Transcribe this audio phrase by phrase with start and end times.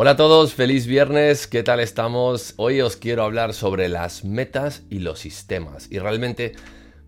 [0.00, 2.54] Hola a todos, feliz viernes, ¿qué tal estamos?
[2.56, 5.90] Hoy os quiero hablar sobre las metas y los sistemas.
[5.90, 6.52] Y realmente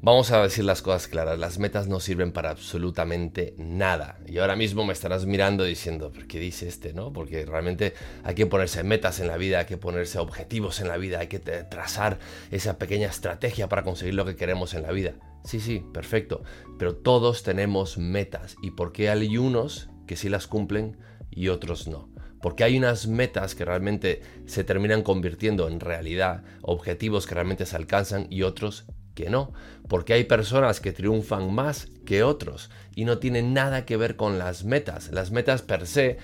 [0.02, 4.18] vamos a decir las cosas claras, las metas no sirven para absolutamente nada.
[4.26, 6.92] Y ahora mismo me estarás mirando diciendo, qué dice este?
[6.92, 7.12] ¿no?
[7.12, 10.96] Porque realmente hay que ponerse metas en la vida, hay que ponerse objetivos en la
[10.96, 12.18] vida, hay que trazar
[12.50, 15.14] esa pequeña estrategia para conseguir lo que queremos en la vida.
[15.44, 16.42] Sí, sí, perfecto.
[16.76, 18.56] Pero todos tenemos metas.
[18.64, 20.96] ¿Y por qué hay unos que sí las cumplen
[21.30, 22.10] y otros no?
[22.40, 27.76] Porque hay unas metas que realmente se terminan convirtiendo en realidad, objetivos que realmente se
[27.76, 29.52] alcanzan y otros que no,
[29.88, 34.38] porque hay personas que triunfan más que otros y no tienen nada que ver con
[34.38, 35.10] las metas.
[35.12, 36.18] Las metas per se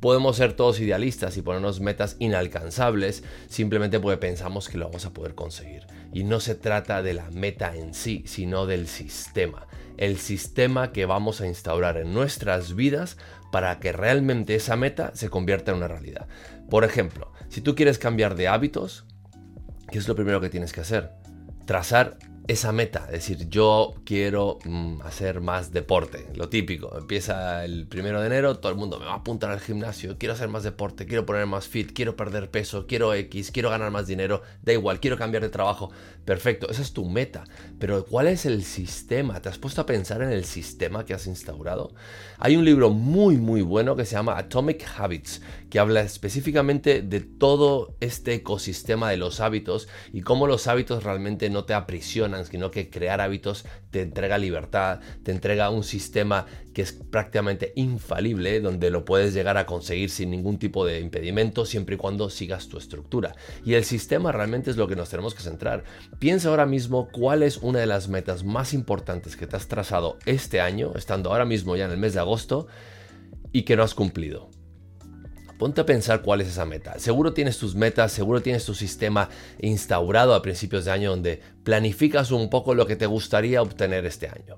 [0.00, 5.12] podemos ser todos idealistas y ponernos metas inalcanzables simplemente porque pensamos que lo vamos a
[5.12, 5.86] poder conseguir.
[6.12, 9.66] Y no se trata de la meta en sí, sino del sistema.
[9.96, 13.16] El sistema que vamos a instaurar en nuestras vidas
[13.50, 16.26] para que realmente esa meta se convierta en una realidad.
[16.70, 19.04] Por ejemplo, si tú quieres cambiar de hábitos,
[19.90, 21.10] ¿qué es lo primero que tienes que hacer?
[21.66, 22.16] Trazar
[22.48, 28.20] esa meta, es decir, yo quiero mm, hacer más deporte, lo típico, empieza el primero
[28.20, 31.06] de enero, todo el mundo me va a apuntar al gimnasio, quiero hacer más deporte,
[31.06, 34.98] quiero poner más fit, quiero perder peso, quiero X, quiero ganar más dinero, da igual,
[34.98, 35.92] quiero cambiar de trabajo,
[36.24, 37.44] perfecto, esa es tu meta,
[37.78, 39.40] pero ¿cuál es el sistema?
[39.40, 41.94] ¿Te has puesto a pensar en el sistema que has instaurado?
[42.38, 47.20] Hay un libro muy muy bueno que se llama Atomic Habits, que habla específicamente de
[47.20, 52.70] todo este ecosistema de los hábitos y cómo los hábitos realmente no te aprisionan sino
[52.70, 58.90] que crear hábitos te entrega libertad, te entrega un sistema que es prácticamente infalible, donde
[58.90, 62.78] lo puedes llegar a conseguir sin ningún tipo de impedimento, siempre y cuando sigas tu
[62.78, 63.34] estructura.
[63.64, 65.84] Y el sistema realmente es lo que nos tenemos que centrar.
[66.18, 70.18] Piensa ahora mismo cuál es una de las metas más importantes que te has trazado
[70.26, 72.66] este año, estando ahora mismo ya en el mes de agosto,
[73.52, 74.50] y que no has cumplido.
[75.62, 76.98] Ponte a pensar cuál es esa meta.
[76.98, 79.28] Seguro tienes tus metas, seguro tienes tu sistema
[79.60, 84.26] instaurado a principios de año donde planificas un poco lo que te gustaría obtener este
[84.26, 84.56] año.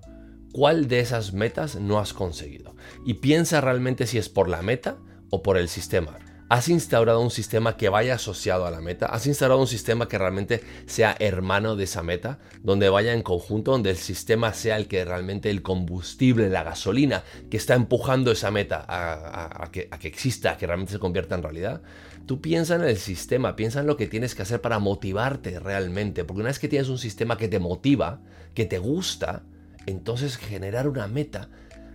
[0.54, 2.74] ¿Cuál de esas metas no has conseguido?
[3.04, 4.96] Y piensa realmente si es por la meta
[5.28, 6.18] o por el sistema.
[6.50, 9.06] ¿Has instaurado un sistema que vaya asociado a la meta?
[9.06, 12.38] ¿Has instaurado un sistema que realmente sea hermano de esa meta?
[12.62, 17.24] Donde vaya en conjunto, donde el sistema sea el que realmente el combustible, la gasolina
[17.50, 21.80] que está empujando esa meta a, que, exista, a que realmente se convierta en realidad.
[22.26, 26.24] Tú piensa en el sistema, piensa en lo que tienes que hacer para motivarte realmente.
[26.24, 28.20] Porque una vez que tienes un sistema que te motiva,
[28.52, 29.44] que te gusta,
[29.86, 31.48] entonces generar una meta,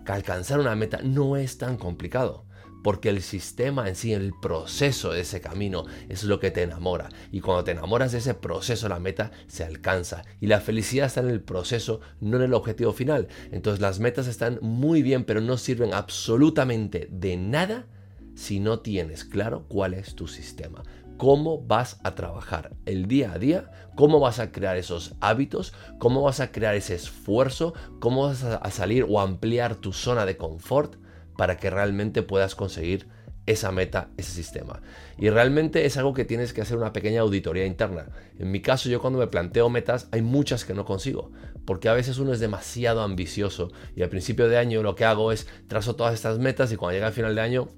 [0.07, 2.48] alcanzar una meta no es tan complicado
[2.83, 7.09] porque el sistema en sí, el proceso de ese camino es lo que te enamora.
[7.31, 10.23] Y cuando te enamoras de ese proceso, la meta se alcanza.
[10.39, 13.27] Y la felicidad está en el proceso, no en el objetivo final.
[13.51, 17.87] Entonces las metas están muy bien, pero no sirven absolutamente de nada
[18.35, 20.83] si no tienes claro cuál es tu sistema.
[21.17, 26.21] Cómo vas a trabajar el día a día, cómo vas a crear esos hábitos, cómo
[26.21, 30.95] vas a crear ese esfuerzo, cómo vas a salir o ampliar tu zona de confort
[31.39, 33.07] para que realmente puedas conseguir
[33.45, 34.81] esa meta, ese sistema.
[35.17, 38.07] Y realmente es algo que tienes que hacer una pequeña auditoría interna.
[38.37, 41.31] En mi caso, yo cuando me planteo metas, hay muchas que no consigo,
[41.63, 45.31] porque a veces uno es demasiado ambicioso y al principio de año lo que hago
[45.31, 47.69] es trazo todas estas metas y cuando llega el final de año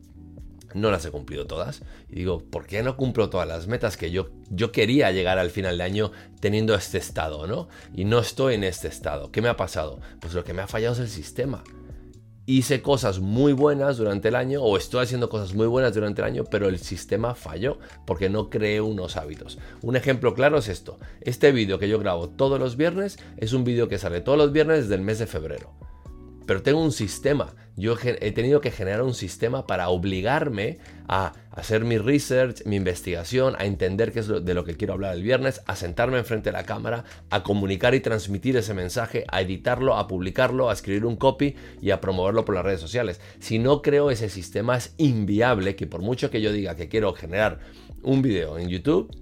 [0.74, 1.84] no las he cumplido todas.
[2.10, 5.52] Y digo, ¿por qué no cumplo todas las metas que yo, yo quería llegar al
[5.52, 7.68] final de año teniendo este estado, ¿no?
[7.94, 9.32] Y no estoy en este estado.
[9.32, 10.00] ¿Qué me ha pasado?
[10.20, 11.64] Pues lo que me ha fallado es el sistema
[12.46, 16.28] hice cosas muy buenas durante el año o estoy haciendo cosas muy buenas durante el
[16.28, 19.60] año, pero el sistema falló porque no creé unos hábitos.
[19.82, 21.00] Un ejemplo claro es esto.
[21.22, 24.52] Este vídeo que yo grabo todos los viernes es un vídeo que sale todos los
[24.52, 25.91] viernes desde el mes de febrero.
[26.46, 27.54] Pero tengo un sistema.
[27.78, 33.56] Yo he tenido que generar un sistema para obligarme a hacer mi research, mi investigación,
[33.58, 36.58] a entender qué es de lo que quiero hablar el viernes, a sentarme enfrente de
[36.58, 41.16] la cámara, a comunicar y transmitir ese mensaje, a editarlo, a publicarlo, a escribir un
[41.16, 43.22] copy y a promoverlo por las redes sociales.
[43.40, 47.14] Si no creo ese sistema es inviable que por mucho que yo diga que quiero
[47.14, 47.60] generar
[48.04, 49.16] un video en YouTube,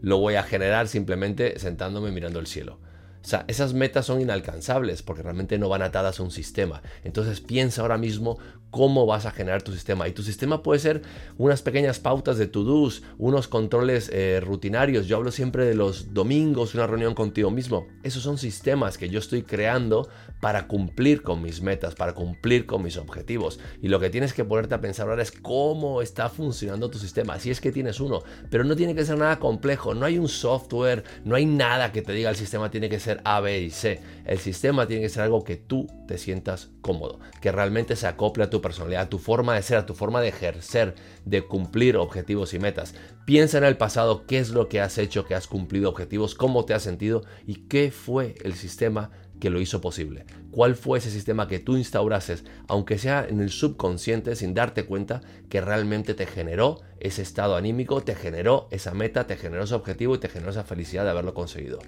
[0.00, 2.78] lo voy a generar simplemente sentándome mirando el cielo.
[3.22, 6.82] O sea, esas metas son inalcanzables porque realmente no van atadas a un sistema.
[7.04, 8.38] Entonces piensa ahora mismo
[8.72, 10.08] cómo vas a generar tu sistema.
[10.08, 11.02] Y tu sistema puede ser
[11.36, 15.06] unas pequeñas pautas de to-dos, unos controles eh, rutinarios.
[15.06, 17.86] Yo hablo siempre de los domingos, una reunión contigo mismo.
[18.02, 20.08] Esos son sistemas que yo estoy creando
[20.40, 23.60] para cumplir con mis metas, para cumplir con mis objetivos.
[23.82, 27.38] Y lo que tienes que ponerte a pensar ahora es cómo está funcionando tu sistema.
[27.38, 29.94] Si es que tienes uno, pero no tiene que ser nada complejo.
[29.94, 33.11] No hay un software, no hay nada que te diga el sistema tiene que ser
[33.24, 34.00] A, B y C.
[34.24, 38.44] El sistema tiene que ser algo que tú te sientas cómodo, que realmente se acople
[38.44, 40.94] a tu personalidad, a tu forma de ser, a tu forma de ejercer,
[41.24, 42.94] de cumplir objetivos y metas.
[43.24, 46.64] Piensa en el pasado, qué es lo que has hecho, que has cumplido objetivos, cómo
[46.64, 49.10] te has sentido y qué fue el sistema
[49.42, 50.24] que lo hizo posible.
[50.52, 55.20] ¿Cuál fue ese sistema que tú instaurases, aunque sea en el subconsciente, sin darte cuenta
[55.48, 60.14] que realmente te generó ese estado anímico, te generó esa meta, te generó ese objetivo
[60.14, 61.80] y te generó esa felicidad de haberlo conseguido?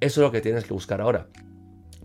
[0.00, 1.28] Eso es lo que tienes que buscar ahora.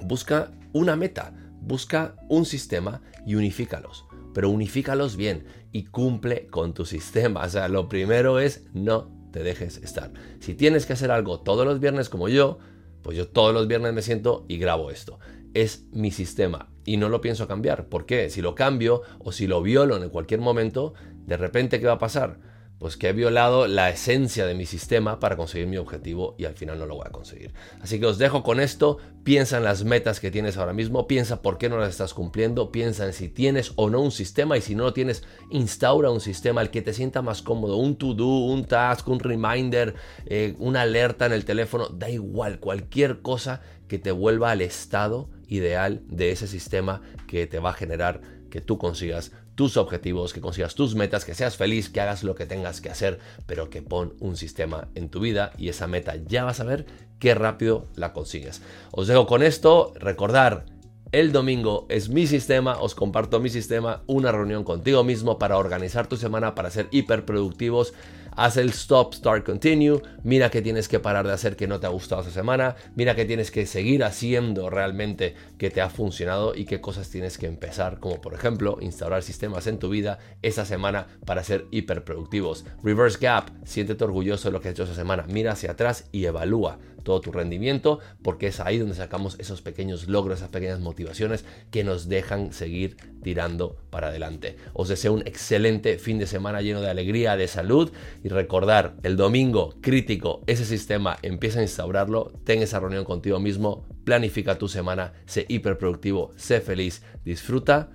[0.02, 4.06] Busca una meta, busca un sistema y unifícalos.
[4.34, 7.44] Pero unifícalos bien y cumple con tu sistema.
[7.46, 10.12] O sea, lo primero es no te dejes estar.
[10.40, 12.60] Si tienes que hacer algo todos los viernes como yo,
[13.02, 15.20] pues yo todos los viernes me siento y grabo esto.
[15.54, 17.88] Es mi sistema y no lo pienso cambiar.
[17.88, 18.30] ¿Por qué?
[18.30, 20.94] Si lo cambio o si lo violo en cualquier momento,
[21.26, 22.40] de repente, ¿qué va a pasar?
[22.80, 26.56] Pues que he violado la esencia de mi sistema para conseguir mi objetivo y al
[26.56, 27.54] final no lo voy a conseguir.
[27.82, 31.42] Así que os dejo con esto, piensa en las metas que tienes ahora mismo, piensa
[31.42, 34.62] por qué no las estás cumpliendo, piensa en si tienes o no un sistema y
[34.62, 38.46] si no lo tienes, instaura un sistema el que te sienta más cómodo, un to-do,
[38.46, 44.00] un task, un reminder, eh, una alerta en el teléfono, da igual, cualquier cosa que
[44.00, 48.78] te vuelva al estado ideal de ese sistema que te va a generar que tú
[48.78, 52.80] consigas tus objetivos, que consigas tus metas, que seas feliz, que hagas lo que tengas
[52.80, 56.62] que hacer, pero que pon un sistema en tu vida y esa meta ya vas
[56.62, 56.86] a ver
[57.20, 58.62] qué rápido la consigues.
[58.92, 60.66] Os dejo con esto, recordar
[61.12, 66.06] el domingo es mi sistema, os comparto mi sistema, una reunión contigo mismo para organizar
[66.06, 67.94] tu semana, para ser hiperproductivos
[68.40, 71.88] haz el stop, start, continue, mira qué tienes que parar de hacer que no te
[71.88, 76.56] ha gustado esa semana, mira qué tienes que seguir haciendo realmente que te ha funcionado
[76.56, 80.64] y qué cosas tienes que empezar, como por ejemplo instaurar sistemas en tu vida esa
[80.64, 82.64] semana para ser hiperproductivos.
[82.82, 86.24] Reverse Gap, siéntete orgulloso de lo que has hecho esa semana, mira hacia atrás y
[86.24, 91.46] evalúa todo tu rendimiento, porque es ahí donde sacamos esos pequeños logros, esas pequeñas motivaciones
[91.72, 94.58] que nos dejan seguir tirando para adelante.
[94.74, 97.92] Os deseo un excelente fin de semana lleno de alegría, de salud
[98.30, 104.58] recordar, el domingo crítico, ese sistema, empieza a instaurarlo, ten esa reunión contigo mismo, planifica
[104.58, 107.90] tu semana, sé hiperproductivo, sé feliz, disfruta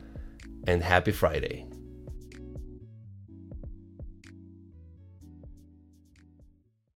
[0.66, 1.73] and happy Friday.